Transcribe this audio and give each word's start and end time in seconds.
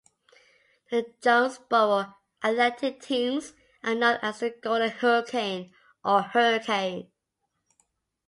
The 0.89 1.13
Jonesboro 1.21 2.15
athletic 2.43 3.03
teams 3.03 3.53
are 3.83 3.93
known 3.93 4.17
as 4.23 4.39
the 4.39 4.49
Golden 4.49 4.89
Hurricane 4.89 5.75
or 6.03 6.23
Hurricane. 6.23 7.11